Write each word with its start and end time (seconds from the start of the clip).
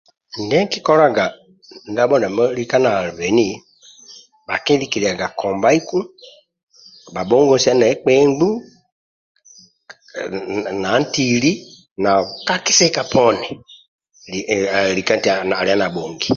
Ndie 0.43 0.61
nkikolo 0.65 1.03
ndabho 1.91 2.15
ndiamo 2.17 2.43
lika 2.57 2.77
na 2.85 2.91
beni 3.17 3.47
bhakilikaga 4.47 5.27
kombaiku 5.39 5.97
bhabhongosia 7.13 7.73
ne 7.75 7.87
kpembu 7.99 8.49
nantili 10.81 11.51
na 12.03 12.11
kakisika 12.47 13.01
poni 13.13 13.47
ehh 14.51 14.89
lika 14.97 15.13
eti 15.17 15.29
alia 15.59 15.75
nabhongi 15.79 16.29